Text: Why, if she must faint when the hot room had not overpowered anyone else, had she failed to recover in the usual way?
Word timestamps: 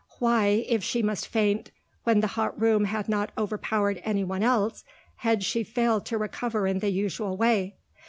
Why, 0.17 0.65
if 0.67 0.83
she 0.83 1.03
must 1.03 1.27
faint 1.27 1.69
when 2.05 2.21
the 2.21 2.27
hot 2.33 2.59
room 2.59 2.85
had 2.85 3.07
not 3.07 3.31
overpowered 3.37 4.01
anyone 4.03 4.41
else, 4.41 4.83
had 5.17 5.43
she 5.43 5.63
failed 5.63 6.07
to 6.07 6.17
recover 6.17 6.65
in 6.65 6.79
the 6.79 6.89
usual 6.89 7.37
way? 7.37 7.75